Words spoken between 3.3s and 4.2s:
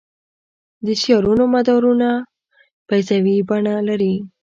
بڼه لري.